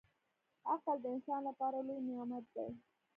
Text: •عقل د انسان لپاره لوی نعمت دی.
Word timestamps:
•عقل 0.71 0.97
د 1.01 1.05
انسان 1.13 1.41
لپاره 1.49 1.77
لوی 1.87 1.97
نعمت 2.07 2.45
دی. 2.55 2.67